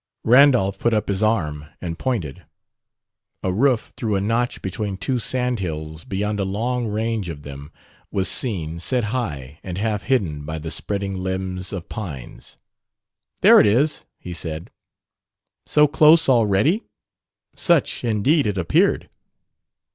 Randolph 0.23 0.79
put 0.79 0.95
up 0.95 1.09
his 1.09 1.21
arm 1.21 1.65
and 1.79 1.99
pointed. 1.99 2.43
A 3.43 3.51
roof 3.53 3.93
through 3.95 4.15
a 4.15 4.19
notch 4.19 4.63
between 4.63 4.97
two 4.97 5.19
sandhills 5.19 6.05
beyond 6.05 6.39
a 6.39 6.43
long 6.43 6.87
range 6.87 7.29
of 7.29 7.43
them, 7.43 7.71
was 8.09 8.27
seen, 8.27 8.79
set 8.79 9.03
high 9.13 9.59
and 9.61 9.77
half 9.77 10.01
hidden 10.01 10.43
by 10.43 10.57
the 10.57 10.71
spreading 10.71 11.17
limbs 11.17 11.71
of 11.71 11.87
pines. 11.87 12.57
"There 13.41 13.59
it 13.59 13.67
is," 13.67 14.03
he 14.17 14.33
said. 14.33 14.71
"So 15.67 15.87
close, 15.87 16.27
already?" 16.27 16.81
Such, 17.55 18.03
indeed, 18.03 18.47
it 18.47 18.57
appeared. 18.57 19.07